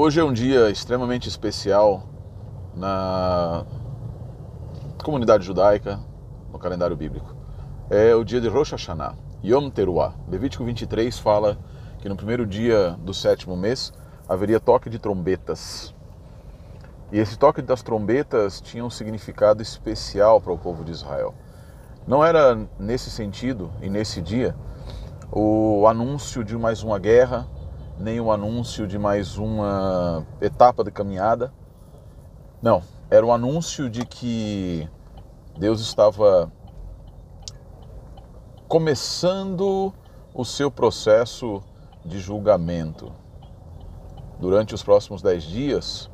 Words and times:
Hoje 0.00 0.20
é 0.20 0.22
um 0.22 0.32
dia 0.32 0.70
extremamente 0.70 1.28
especial 1.28 2.04
na 2.72 3.66
comunidade 5.02 5.44
judaica, 5.44 5.98
no 6.52 6.58
calendário 6.60 6.96
bíblico. 6.96 7.34
É 7.90 8.14
o 8.14 8.22
dia 8.22 8.40
de 8.40 8.46
Rosh 8.46 8.70
Hashanah, 8.70 9.16
Yom 9.44 9.68
Teruah. 9.68 10.14
Levítico 10.28 10.64
23 10.64 11.18
fala 11.18 11.58
que 11.98 12.08
no 12.08 12.14
primeiro 12.14 12.46
dia 12.46 12.96
do 13.00 13.12
sétimo 13.12 13.56
mês 13.56 13.92
haveria 14.28 14.60
toque 14.60 14.88
de 14.88 15.00
trombetas. 15.00 15.92
E 17.10 17.18
esse 17.18 17.36
toque 17.36 17.60
das 17.60 17.82
trombetas 17.82 18.60
tinha 18.60 18.84
um 18.84 18.90
significado 18.90 19.60
especial 19.60 20.40
para 20.40 20.52
o 20.52 20.58
povo 20.58 20.84
de 20.84 20.92
Israel. 20.92 21.34
Não 22.06 22.24
era 22.24 22.56
nesse 22.78 23.10
sentido 23.10 23.68
e 23.82 23.90
nesse 23.90 24.22
dia 24.22 24.54
o 25.32 25.88
anúncio 25.88 26.44
de 26.44 26.56
mais 26.56 26.84
uma 26.84 27.00
guerra, 27.00 27.48
nem 27.98 28.20
o 28.20 28.30
anúncio 28.30 28.86
de 28.86 28.98
mais 28.98 29.36
uma 29.36 30.24
etapa 30.40 30.84
de 30.84 30.90
caminhada. 30.90 31.52
Não, 32.62 32.82
era 33.10 33.24
o 33.24 33.32
anúncio 33.32 33.90
de 33.90 34.06
que 34.06 34.88
Deus 35.58 35.80
estava 35.80 36.50
começando 38.68 39.92
o 40.32 40.44
seu 40.44 40.70
processo 40.70 41.62
de 42.04 42.18
julgamento. 42.20 43.12
Durante 44.38 44.74
os 44.74 44.82
próximos 44.82 45.20
dez 45.20 45.42
dias, 45.42 46.08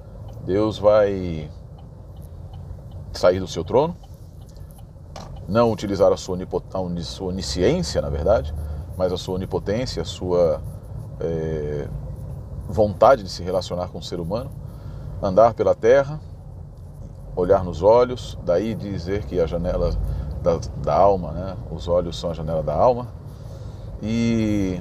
Deus 0.47 0.79
vai 0.79 1.51
sair 3.13 3.39
do 3.39 3.47
seu 3.47 3.63
trono, 3.63 3.95
não 5.47 5.71
utilizar 5.71 6.11
a 6.11 6.17
sua, 6.17 6.39
onisciência, 7.21 8.01
na 8.01 8.09
verdade, 8.09 8.55
mas 8.97 9.13
a 9.13 9.19
sua 9.19 9.35
onipotência, 9.35 10.01
a 10.01 10.07
sua 10.07 10.63
é, 11.21 11.89
vontade 12.69 13.23
de 13.23 13.29
se 13.29 13.43
relacionar 13.43 13.89
com 13.89 13.99
o 13.99 14.03
ser 14.03 14.21
humano, 14.21 14.51
andar 15.23 15.55
pela 15.55 15.75
terra, 15.75 16.21
olhar 17.37 17.65
nos 17.65 17.83
olhos, 17.83 18.39
daí 18.45 18.75
dizer 18.75 19.25
que 19.25 19.41
a 19.41 19.47
janela 19.47 19.97
da, 20.43 20.59
da 20.83 20.95
alma, 20.95 21.33
né? 21.33 21.57
os 21.71 21.89
olhos 21.89 22.19
são 22.19 22.31
a 22.31 22.35
janela 22.35 22.63
da 22.63 22.75
alma, 22.75 23.09
e 24.03 24.81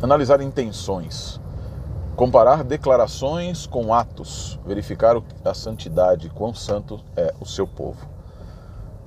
analisar 0.00 0.40
intenções, 0.40 1.40
comparar 2.16 2.64
declarações 2.64 3.66
com 3.66 3.92
atos, 3.92 4.58
verificar 4.66 5.16
a 5.44 5.54
santidade, 5.54 6.30
quão 6.30 6.54
santo 6.54 7.00
é 7.16 7.34
o 7.40 7.46
seu 7.46 7.66
povo. 7.66 8.06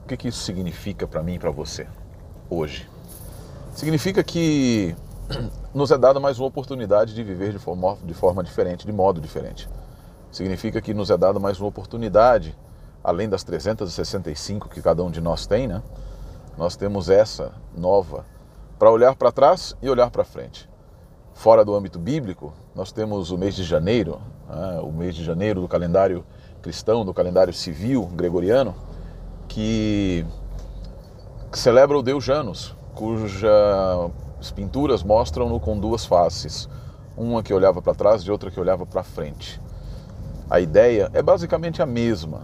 O 0.03 0.07
que, 0.07 0.15
que 0.15 0.27
isso 0.27 0.39
significa 0.39 1.07
para 1.07 1.23
mim 1.23 1.33
e 1.33 1.39
para 1.39 1.49
você 1.49 1.87
hoje? 2.49 2.87
Significa 3.73 4.23
que 4.23 4.95
nos 5.73 5.91
é 5.91 5.97
dada 5.97 6.19
mais 6.19 6.39
uma 6.39 6.47
oportunidade 6.47 7.13
de 7.13 7.23
viver 7.23 7.51
de 7.51 7.59
forma, 7.59 7.97
de 8.03 8.13
forma 8.13 8.43
diferente, 8.43 8.85
de 8.85 8.91
modo 8.91 9.19
diferente. 9.19 9.69
Significa 10.31 10.81
que 10.81 10.93
nos 10.93 11.09
é 11.09 11.17
dada 11.17 11.39
mais 11.39 11.59
uma 11.59 11.67
oportunidade, 11.67 12.55
além 13.03 13.29
das 13.29 13.43
365 13.43 14.69
que 14.69 14.81
cada 14.81 15.03
um 15.03 15.09
de 15.09 15.21
nós 15.21 15.47
tem, 15.47 15.67
né? 15.67 15.81
Nós 16.57 16.75
temos 16.75 17.09
essa 17.09 17.51
nova 17.75 18.25
para 18.77 18.91
olhar 18.91 19.15
para 19.15 19.31
trás 19.31 19.75
e 19.81 19.89
olhar 19.89 20.09
para 20.09 20.23
frente. 20.23 20.69
Fora 21.33 21.65
do 21.65 21.75
âmbito 21.75 21.99
bíblico, 21.99 22.53
nós 22.73 22.91
temos 22.91 23.31
o 23.31 23.37
mês 23.37 23.55
de 23.55 23.63
janeiro, 23.63 24.21
né? 24.49 24.79
o 24.81 24.91
mês 24.91 25.15
de 25.15 25.23
janeiro 25.23 25.59
do 25.59 25.67
calendário 25.67 26.25
cristão, 26.61 27.05
do 27.05 27.13
calendário 27.13 27.53
civil 27.53 28.05
gregoriano, 28.13 28.73
que 29.47 30.25
celebra 31.51 31.97
o 31.97 32.01
Deus 32.01 32.23
Janus, 32.23 32.73
cujas 34.45 34.51
pinturas 34.51 35.03
mostram-no 35.03 35.59
com 35.59 35.79
duas 35.79 36.05
faces, 36.05 36.69
uma 37.17 37.41
que 37.41 37.53
olhava 37.53 37.81
para 37.81 37.95
trás 37.95 38.21
e 38.21 38.31
outra 38.31 38.51
que 38.51 38.59
olhava 38.59 38.85
para 38.85 39.03
frente. 39.03 39.61
A 40.49 40.59
ideia 40.59 41.09
é 41.13 41.21
basicamente 41.21 41.81
a 41.81 41.85
mesma, 41.85 42.43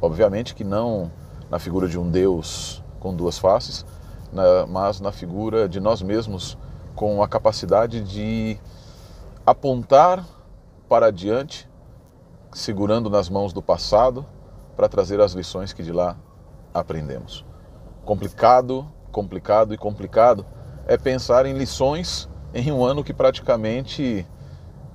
obviamente 0.00 0.54
que 0.54 0.64
não 0.64 1.10
na 1.50 1.58
figura 1.58 1.88
de 1.88 1.98
um 1.98 2.10
Deus 2.10 2.82
com 3.00 3.14
duas 3.14 3.38
faces, 3.38 3.86
mas 4.68 5.00
na 5.00 5.12
figura 5.12 5.68
de 5.68 5.80
nós 5.80 6.02
mesmos 6.02 6.58
com 6.94 7.22
a 7.22 7.28
capacidade 7.28 8.02
de 8.02 8.58
apontar 9.46 10.24
para 10.88 11.06
adiante, 11.06 11.68
segurando 12.52 13.08
nas 13.08 13.30
mãos 13.30 13.52
do 13.52 13.62
passado 13.62 14.26
para 14.76 14.88
trazer 14.88 15.20
as 15.20 15.32
lições 15.32 15.72
que 15.72 15.82
de 15.82 15.92
lá 15.92 16.16
aprendemos. 16.74 17.44
Complicado 18.04 18.86
complicado 19.16 19.72
e 19.72 19.78
complicado 19.78 20.44
é 20.86 20.96
pensar 20.96 21.46
em 21.46 21.52
lições 21.54 22.28
em 22.54 22.70
um 22.70 22.84
ano 22.84 23.02
que 23.02 23.12
praticamente 23.12 24.26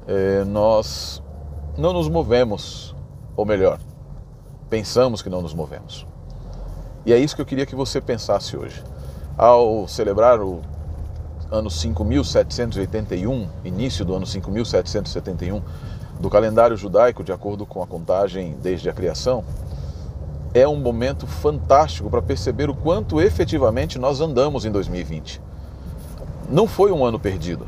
é, 0.07 0.43
nós 0.45 1.21
não 1.77 1.93
nos 1.93 2.09
movemos, 2.09 2.95
ou 3.35 3.45
melhor, 3.45 3.79
pensamos 4.69 5.21
que 5.21 5.29
não 5.29 5.41
nos 5.41 5.53
movemos. 5.53 6.07
E 7.05 7.13
é 7.13 7.17
isso 7.17 7.35
que 7.35 7.41
eu 7.41 7.45
queria 7.45 7.65
que 7.65 7.75
você 7.75 7.99
pensasse 7.99 8.55
hoje. 8.55 8.83
Ao 9.37 9.87
celebrar 9.87 10.39
o 10.39 10.61
ano 11.51 11.69
5781, 11.69 13.49
início 13.65 14.05
do 14.05 14.15
ano 14.15 14.25
5771 14.25 15.61
do 16.19 16.29
calendário 16.29 16.77
judaico, 16.77 17.23
de 17.23 17.31
acordo 17.31 17.65
com 17.65 17.81
a 17.81 17.87
contagem 17.87 18.55
desde 18.61 18.89
a 18.89 18.93
criação, 18.93 19.43
é 20.53 20.67
um 20.67 20.75
momento 20.75 21.25
fantástico 21.25 22.09
para 22.09 22.21
perceber 22.21 22.69
o 22.69 22.75
quanto 22.75 23.19
efetivamente 23.19 23.97
nós 23.97 24.21
andamos 24.21 24.65
em 24.65 24.71
2020. 24.71 25.41
Não 26.51 26.67
foi 26.67 26.91
um 26.91 27.05
ano 27.05 27.17
perdido, 27.17 27.65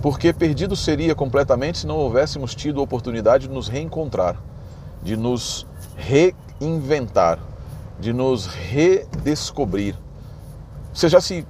porque 0.00 0.32
perdido 0.32 0.76
seria 0.76 1.14
completamente 1.14 1.78
se 1.78 1.86
não 1.86 1.96
houvéssemos 1.96 2.54
tido 2.54 2.78
a 2.80 2.84
oportunidade 2.84 3.48
de 3.48 3.52
nos 3.52 3.66
reencontrar, 3.66 4.36
de 5.02 5.16
nos 5.16 5.66
reinventar, 5.96 7.40
de 7.98 8.12
nos 8.12 8.46
redescobrir. 8.46 9.96
Você 10.94 11.08
já 11.08 11.20
se 11.20 11.44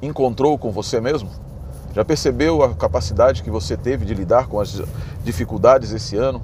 encontrou 0.00 0.56
com 0.56 0.70
você 0.70 1.00
mesmo? 1.00 1.28
Já 1.92 2.04
percebeu 2.04 2.62
a 2.62 2.74
capacidade 2.74 3.42
que 3.42 3.50
você 3.50 3.76
teve 3.76 4.04
de 4.04 4.14
lidar 4.14 4.46
com 4.46 4.60
as 4.60 4.80
dificuldades 5.24 5.90
esse 5.90 6.16
ano? 6.16 6.40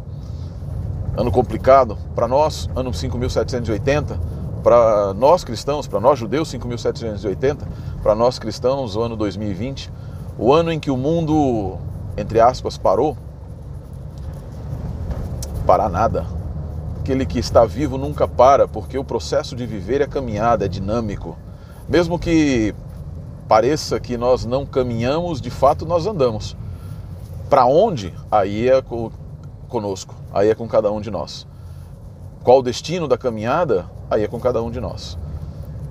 ano 1.18 1.32
complicado, 1.32 1.98
para 2.14 2.28
nós, 2.28 2.70
ano 2.76 2.94
5780, 2.94 4.20
para 4.62 5.14
nós 5.14 5.44
cristãos, 5.44 5.86
para 5.86 6.00
nós 6.00 6.18
judeus, 6.18 6.48
5780, 6.48 7.66
para 8.02 8.14
nós 8.14 8.38
cristãos, 8.38 8.96
o 8.96 9.02
ano 9.02 9.16
2020, 9.16 9.90
o 10.38 10.52
ano 10.52 10.72
em 10.72 10.78
que 10.78 10.90
o 10.90 10.96
mundo, 10.96 11.78
entre 12.16 12.40
aspas, 12.40 12.76
parou. 12.76 13.16
Parar 15.66 15.88
nada. 15.88 16.26
Aquele 17.00 17.26
que 17.26 17.38
está 17.38 17.64
vivo 17.64 17.98
nunca 17.98 18.28
para, 18.28 18.68
porque 18.68 18.98
o 18.98 19.04
processo 19.04 19.56
de 19.56 19.66
viver 19.66 20.00
é 20.00 20.06
caminhada, 20.06 20.64
é 20.64 20.68
dinâmico. 20.68 21.36
Mesmo 21.88 22.18
que 22.18 22.74
pareça 23.48 23.98
que 23.98 24.16
nós 24.16 24.44
não 24.44 24.66
caminhamos, 24.66 25.40
de 25.40 25.50
fato 25.50 25.86
nós 25.86 26.06
andamos. 26.06 26.56
Para 27.48 27.64
onde? 27.64 28.14
Aí 28.30 28.68
é 28.68 28.82
conosco, 29.68 30.14
aí 30.32 30.50
é 30.50 30.54
com 30.54 30.68
cada 30.68 30.92
um 30.92 31.00
de 31.00 31.10
nós. 31.10 31.46
Qual 32.44 32.58
o 32.58 32.62
destino 32.62 33.08
da 33.08 33.16
caminhada? 33.16 33.86
Aí 34.10 34.24
é 34.24 34.28
com 34.28 34.40
cada 34.40 34.62
um 34.62 34.70
de 34.70 34.80
nós. 34.80 35.18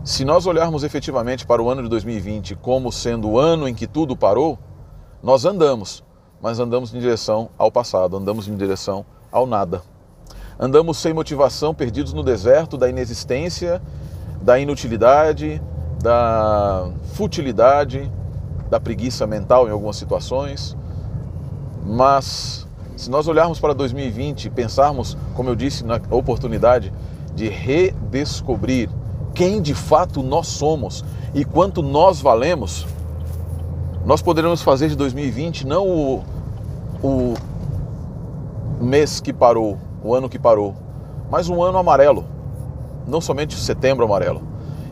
Se 0.03 0.23
nós 0.23 0.45
olharmos 0.45 0.83
efetivamente 0.83 1.45
para 1.45 1.61
o 1.61 1.69
ano 1.69 1.83
de 1.83 1.89
2020 1.89 2.55
como 2.55 2.91
sendo 2.91 3.29
o 3.29 3.39
ano 3.39 3.67
em 3.67 3.75
que 3.75 3.85
tudo 3.85 4.15
parou, 4.15 4.57
nós 5.21 5.45
andamos, 5.45 6.03
mas 6.41 6.59
andamos 6.59 6.93
em 6.93 6.99
direção 6.99 7.49
ao 7.57 7.71
passado, 7.71 8.15
andamos 8.15 8.47
em 8.47 8.55
direção 8.55 9.05
ao 9.31 9.45
nada. 9.45 9.81
Andamos 10.59 10.97
sem 10.97 11.13
motivação, 11.13 11.73
perdidos 11.75 12.13
no 12.13 12.23
deserto 12.23 12.77
da 12.77 12.89
inexistência, 12.89 13.81
da 14.41 14.57
inutilidade, 14.57 15.61
da 16.01 16.89
futilidade, 17.13 18.11
da 18.69 18.79
preguiça 18.79 19.27
mental 19.27 19.67
em 19.67 19.71
algumas 19.71 19.97
situações, 19.97 20.75
mas 21.85 22.67
se 22.95 23.09
nós 23.09 23.27
olharmos 23.27 23.59
para 23.59 23.73
2020 23.73 24.45
e 24.45 24.49
pensarmos, 24.49 25.17
como 25.35 25.49
eu 25.49 25.55
disse, 25.55 25.83
na 25.83 26.01
oportunidade 26.09 26.91
de 27.37 27.47
redescobrir 27.49 28.89
quem 29.35 29.61
de 29.61 29.75
fato 29.75 30.23
nós 30.23 30.47
somos 30.47 31.05
e 31.35 31.45
quanto 31.45 31.83
nós 31.83 32.19
valemos, 32.19 32.87
nós 34.03 34.23
poderemos 34.23 34.63
fazer 34.63 34.89
de 34.89 34.95
2020 34.95 35.67
não 35.67 35.87
o, 35.87 36.23
o 37.03 37.33
mês 38.81 39.19
que 39.19 39.31
parou, 39.31 39.77
o 40.03 40.15
ano 40.15 40.27
que 40.27 40.39
parou, 40.39 40.73
mas 41.29 41.47
um 41.47 41.61
ano 41.61 41.77
amarelo, 41.77 42.25
não 43.07 43.21
somente 43.21 43.55
setembro 43.55 44.03
amarelo. 44.03 44.41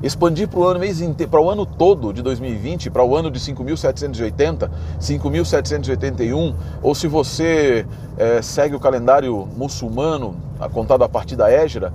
Expandir 0.04 0.48
para 0.48 0.60
o 0.60 0.68
ano 0.68 0.86
inteiro, 0.86 1.32
para 1.32 1.42
o 1.42 1.50
ano 1.50 1.66
todo 1.66 2.14
de 2.14 2.22
2020, 2.22 2.92
para 2.92 3.04
o 3.04 3.16
ano 3.16 3.32
de 3.32 3.40
5.780, 3.40 4.70
5.781, 5.00 6.54
ou 6.84 6.94
se 6.94 7.08
você 7.08 7.88
é, 8.16 8.40
segue 8.44 8.76
o 8.76 8.80
calendário 8.80 9.48
muçulmano, 9.58 10.36
contado 10.72 11.04
a 11.04 11.10
partir 11.10 11.36
da 11.36 11.50
Égira, 11.50 11.92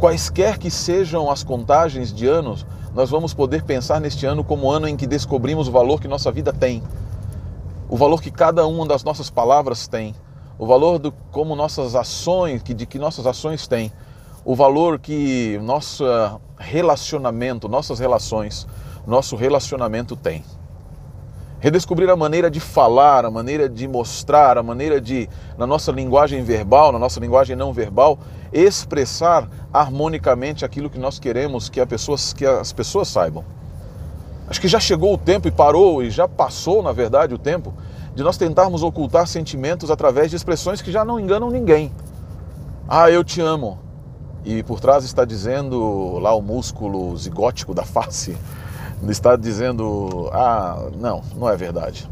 quaisquer 0.00 0.58
que 0.58 0.70
sejam 0.70 1.30
as 1.30 1.44
contagens 1.44 2.12
de 2.12 2.26
anos, 2.26 2.66
nós 2.94 3.10
vamos 3.10 3.34
poder 3.34 3.62
pensar 3.62 4.00
neste 4.00 4.24
ano 4.24 4.42
como 4.42 4.70
ano 4.70 4.88
em 4.88 4.96
que 4.96 5.06
descobrimos 5.06 5.68
o 5.68 5.72
valor 5.72 6.00
que 6.00 6.08
nossa 6.08 6.32
vida 6.32 6.52
tem. 6.52 6.82
o 7.88 7.96
valor 7.96 8.22
que 8.22 8.30
cada 8.30 8.66
uma 8.66 8.86
das 8.86 9.02
nossas 9.02 9.28
palavras 9.28 9.88
tem, 9.88 10.14
o 10.56 10.64
valor 10.64 10.98
do 11.00 11.10
como 11.32 11.56
nossas 11.56 11.96
ações, 11.96 12.62
de 12.62 12.86
que 12.86 13.00
nossas 13.00 13.26
ações 13.26 13.66
têm, 13.66 13.92
o 14.44 14.54
valor 14.54 15.00
que 15.00 15.58
nosso 15.62 16.04
relacionamento, 16.56 17.68
nossas 17.68 17.98
relações, 17.98 18.66
nosso 19.06 19.34
relacionamento 19.34 20.14
tem. 20.14 20.44
Redescobrir 21.60 22.08
a 22.08 22.16
maneira 22.16 22.50
de 22.50 22.58
falar, 22.58 23.26
a 23.26 23.30
maneira 23.30 23.68
de 23.68 23.86
mostrar, 23.86 24.56
a 24.56 24.62
maneira 24.62 24.98
de, 24.98 25.28
na 25.58 25.66
nossa 25.66 25.92
linguagem 25.92 26.42
verbal, 26.42 26.90
na 26.90 26.98
nossa 26.98 27.20
linguagem 27.20 27.54
não 27.54 27.70
verbal, 27.70 28.18
expressar 28.50 29.46
harmonicamente 29.70 30.64
aquilo 30.64 30.88
que 30.88 30.98
nós 30.98 31.18
queremos 31.18 31.68
que, 31.68 31.84
pessoas, 31.84 32.32
que 32.32 32.46
as 32.46 32.72
pessoas 32.72 33.08
saibam. 33.08 33.44
Acho 34.48 34.58
que 34.58 34.68
já 34.68 34.80
chegou 34.80 35.12
o 35.12 35.18
tempo 35.18 35.48
e 35.48 35.50
parou, 35.50 36.02
e 36.02 36.10
já 36.10 36.26
passou, 36.26 36.82
na 36.82 36.92
verdade, 36.92 37.34
o 37.34 37.38
tempo 37.38 37.74
de 38.14 38.22
nós 38.22 38.38
tentarmos 38.38 38.82
ocultar 38.82 39.26
sentimentos 39.26 39.90
através 39.90 40.30
de 40.30 40.36
expressões 40.36 40.80
que 40.80 40.90
já 40.90 41.04
não 41.04 41.20
enganam 41.20 41.50
ninguém. 41.50 41.92
Ah, 42.88 43.10
eu 43.10 43.22
te 43.22 43.42
amo. 43.42 43.78
E 44.46 44.62
por 44.62 44.80
trás 44.80 45.04
está 45.04 45.26
dizendo 45.26 46.18
lá 46.18 46.34
o 46.34 46.40
músculo 46.40 47.14
zigótico 47.18 47.74
da 47.74 47.84
face 47.84 48.34
está 49.08 49.36
dizendo, 49.36 50.28
ah, 50.32 50.90
não, 50.96 51.22
não 51.34 51.48
é 51.48 51.56
verdade. 51.56 52.08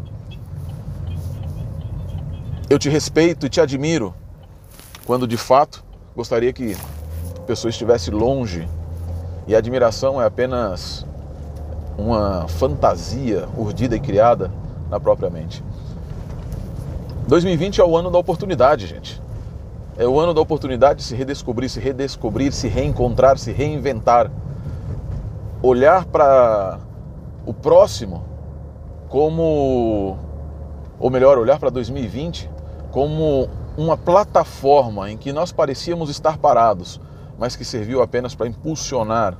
Eu 2.70 2.78
te 2.78 2.88
respeito 2.88 3.46
e 3.46 3.48
te 3.48 3.60
admiro, 3.60 4.14
quando 5.04 5.26
de 5.26 5.36
fato 5.36 5.84
gostaria 6.14 6.52
que 6.52 6.76
a 7.36 7.40
pessoa 7.42 7.70
estivesse 7.70 8.10
longe 8.10 8.68
e 9.46 9.54
a 9.54 9.58
admiração 9.58 10.20
é 10.20 10.26
apenas 10.26 11.06
uma 11.96 12.46
fantasia 12.48 13.48
urdida 13.56 13.96
e 13.96 14.00
criada 14.00 14.50
na 14.90 15.00
própria 15.00 15.30
mente. 15.30 15.64
2020 17.26 17.80
é 17.80 17.84
o 17.84 17.96
ano 17.96 18.10
da 18.10 18.18
oportunidade, 18.18 18.86
gente. 18.86 19.20
É 19.98 20.06
o 20.06 20.18
ano 20.18 20.32
da 20.32 20.40
oportunidade 20.40 21.00
de 21.00 21.04
se 21.04 21.14
redescobrir, 21.14 21.68
se 21.68 21.80
redescobrir, 21.80 22.52
se 22.52 22.68
reencontrar, 22.68 23.36
se 23.36 23.50
reinventar 23.50 24.30
olhar 25.62 26.04
para 26.04 26.78
o 27.44 27.52
próximo 27.52 28.24
como, 29.08 30.16
ou 31.00 31.10
melhor, 31.10 31.38
olhar 31.38 31.58
para 31.58 31.70
2020 31.70 32.50
como 32.90 33.48
uma 33.76 33.96
plataforma 33.96 35.10
em 35.10 35.16
que 35.16 35.32
nós 35.32 35.52
parecíamos 35.52 36.10
estar 36.10 36.38
parados, 36.38 37.00
mas 37.38 37.56
que 37.56 37.64
serviu 37.64 38.02
apenas 38.02 38.34
para 38.34 38.48
impulsionar 38.48 39.36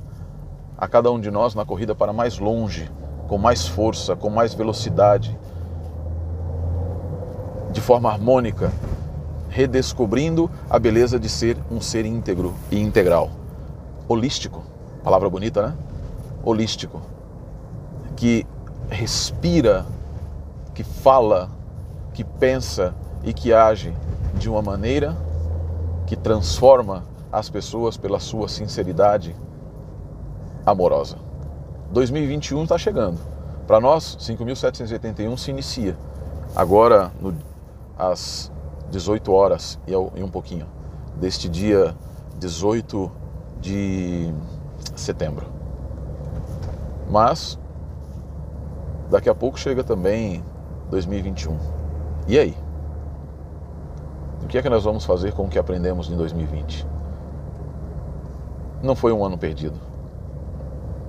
a 0.77 0.87
cada 0.87 1.11
um 1.11 1.19
de 1.19 1.29
nós 1.29 1.53
na 1.55 1.65
corrida 1.65 1.93
para 1.93 2.13
mais 2.13 2.39
longe, 2.39 2.89
com 3.27 3.37
mais 3.37 3.67
força, 3.67 4.15
com 4.15 4.29
mais 4.29 4.53
velocidade, 4.53 5.37
de 7.71 7.81
forma 7.81 8.09
harmônica, 8.09 8.71
redescobrindo 9.49 10.49
a 10.69 10.79
beleza 10.79 11.19
de 11.19 11.27
ser 11.27 11.57
um 11.69 11.81
ser 11.81 12.05
íntegro 12.05 12.53
e 12.71 12.79
integral. 12.79 13.29
Holístico, 14.07 14.63
palavra 15.03 15.29
bonita, 15.29 15.67
né? 15.67 15.73
Holístico, 16.43 17.01
que 18.15 18.45
respira, 18.89 19.85
que 20.73 20.83
fala, 20.83 21.49
que 22.13 22.23
pensa 22.23 22.93
e 23.23 23.33
que 23.33 23.53
age 23.53 23.93
de 24.35 24.49
uma 24.49 24.61
maneira 24.61 25.15
que 26.05 26.15
transforma 26.15 27.03
as 27.31 27.49
pessoas 27.49 27.97
pela 27.97 28.19
sua 28.19 28.47
sinceridade 28.47 29.35
amorosa. 30.65 31.17
2021 31.91 32.63
está 32.63 32.77
chegando. 32.77 33.19
Para 33.67 33.79
nós, 33.79 34.17
5.781 34.19 35.37
se 35.37 35.51
inicia. 35.51 35.97
Agora, 36.55 37.11
no, 37.21 37.35
às 37.97 38.51
18 38.89 39.31
horas 39.31 39.79
e 39.87 39.95
um 40.23 40.29
pouquinho, 40.29 40.65
deste 41.15 41.47
dia 41.47 41.95
18 42.39 43.11
de 43.61 44.33
setembro. 44.95 45.58
Mas 47.09 47.59
daqui 49.09 49.29
a 49.29 49.35
pouco 49.35 49.59
chega 49.59 49.83
também 49.83 50.43
2021. 50.89 51.57
E 52.27 52.37
aí? 52.37 52.55
O 54.43 54.47
que 54.47 54.57
é 54.57 54.61
que 54.61 54.69
nós 54.69 54.83
vamos 54.83 55.05
fazer 55.05 55.33
com 55.33 55.45
o 55.45 55.49
que 55.49 55.59
aprendemos 55.59 56.09
em 56.09 56.15
2020? 56.15 56.85
Não 58.81 58.95
foi 58.95 59.11
um 59.11 59.23
ano 59.23 59.37
perdido. 59.37 59.79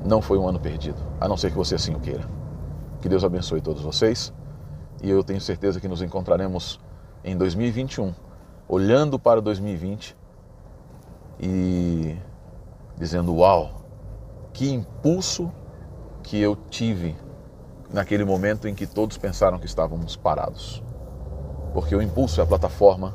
Não 0.05 0.23
foi 0.23 0.39
um 0.39 0.49
ano 0.49 0.59
perdido, 0.59 0.99
a 1.21 1.29
não 1.29 1.37
ser 1.37 1.51
que 1.51 1.57
você 1.57 1.75
assim 1.75 1.95
o 1.95 2.01
queira. 2.01 2.25
Que 3.03 3.09
Deus 3.09 3.23
abençoe 3.23 3.61
todos 3.61 3.83
vocês 3.83 4.33
e 5.03 5.11
eu 5.11 5.23
tenho 5.23 5.41
certeza 5.41 5.81
que 5.81 5.89
nos 5.89 6.03
encontraremos 6.03 6.81
em 7.23 7.37
2021, 7.37 8.15
olhando 8.67 9.19
para 9.19 9.41
2020 9.41 10.17
e 11.39 12.17
dizendo: 12.97 13.35
Uau, 13.37 13.83
que 14.53 14.71
impulso 14.71 15.51
que 16.23 16.41
eu 16.41 16.57
tive 16.69 17.17
naquele 17.93 18.25
momento 18.25 18.69
em 18.69 18.75
que 18.75 18.87
todos 18.87 19.19
pensaram 19.19 19.59
que 19.59 19.67
estávamos 19.67 20.17
parados. 20.17 20.83
Porque 21.73 21.95
o 21.95 22.03
impulso 22.03 22.41
é 22.41 22.45
a 22.45 22.47
plataforma 22.47 23.15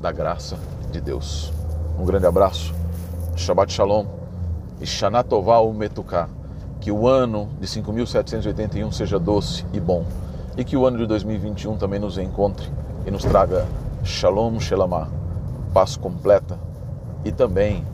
da 0.00 0.12
graça 0.12 0.58
de 0.90 1.00
Deus. 1.00 1.52
Um 1.98 2.04
grande 2.04 2.26
abraço, 2.26 2.74
Shabbat 3.36 3.72
Shalom 3.72 4.06
e 4.80 4.86
Shana 4.86 5.22
Tová 5.24 5.60
Umetuká. 5.60 6.28
Que 6.80 6.92
o 6.92 7.08
ano 7.08 7.48
de 7.58 7.66
5.781 7.66 8.92
seja 8.92 9.18
doce 9.18 9.64
e 9.72 9.80
bom. 9.80 10.04
E 10.56 10.64
que 10.64 10.76
o 10.76 10.86
ano 10.86 10.98
de 10.98 11.06
2021 11.06 11.76
também 11.76 11.98
nos 11.98 12.18
encontre 12.18 12.70
e 13.06 13.10
nos 13.10 13.24
traga 13.24 13.66
Shalom 14.04 14.60
Shelamah, 14.60 15.08
paz 15.74 15.96
completa 15.96 16.58
e 17.24 17.32
também 17.32 17.84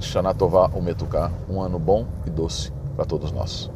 Shana 0.00 0.34
Tová 0.34 0.68
Umetuká, 0.74 1.30
um 1.48 1.60
ano 1.60 1.78
bom 1.78 2.06
e 2.26 2.30
doce 2.30 2.72
para 2.96 3.04
todos 3.04 3.30
nós. 3.30 3.70